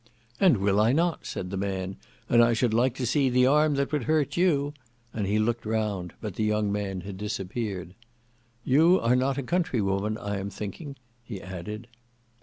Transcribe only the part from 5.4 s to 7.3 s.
round, but the young man had